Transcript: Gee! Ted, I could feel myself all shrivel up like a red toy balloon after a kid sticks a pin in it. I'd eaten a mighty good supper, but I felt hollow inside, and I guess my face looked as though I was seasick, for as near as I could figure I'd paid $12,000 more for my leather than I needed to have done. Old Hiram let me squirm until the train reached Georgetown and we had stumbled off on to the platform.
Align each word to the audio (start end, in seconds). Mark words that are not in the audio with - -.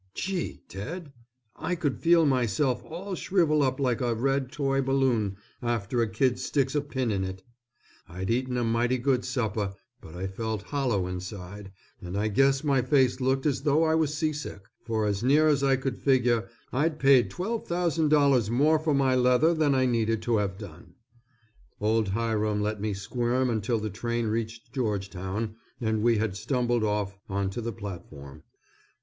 Gee! 0.15 0.63
Ted, 0.67 1.13
I 1.55 1.75
could 1.75 1.99
feel 1.99 2.25
myself 2.25 2.81
all 2.83 3.13
shrivel 3.13 3.61
up 3.61 3.79
like 3.79 4.01
a 4.01 4.15
red 4.15 4.51
toy 4.51 4.81
balloon 4.81 5.37
after 5.61 6.01
a 6.01 6.09
kid 6.09 6.39
sticks 6.39 6.73
a 6.73 6.81
pin 6.81 7.11
in 7.11 7.23
it. 7.23 7.43
I'd 8.09 8.31
eaten 8.31 8.57
a 8.57 8.63
mighty 8.63 8.97
good 8.97 9.23
supper, 9.23 9.75
but 10.01 10.15
I 10.15 10.25
felt 10.25 10.63
hollow 10.63 11.05
inside, 11.05 11.71
and 12.01 12.17
I 12.17 12.29
guess 12.29 12.63
my 12.63 12.81
face 12.81 13.21
looked 13.21 13.45
as 13.45 13.61
though 13.61 13.83
I 13.83 13.93
was 13.93 14.15
seasick, 14.17 14.63
for 14.83 15.05
as 15.05 15.21
near 15.23 15.47
as 15.47 15.63
I 15.63 15.75
could 15.75 15.99
figure 15.99 16.49
I'd 16.73 16.97
paid 16.97 17.29
$12,000 17.29 18.49
more 18.49 18.79
for 18.79 18.95
my 18.95 19.13
leather 19.13 19.53
than 19.53 19.75
I 19.75 19.85
needed 19.85 20.23
to 20.23 20.37
have 20.37 20.57
done. 20.57 20.95
Old 21.79 22.07
Hiram 22.09 22.59
let 22.63 22.81
me 22.81 22.95
squirm 22.95 23.51
until 23.51 23.77
the 23.77 23.91
train 23.91 24.25
reached 24.25 24.73
Georgetown 24.73 25.57
and 25.79 26.01
we 26.01 26.17
had 26.17 26.35
stumbled 26.35 26.83
off 26.83 27.19
on 27.29 27.51
to 27.51 27.61
the 27.61 27.71
platform. 27.71 28.41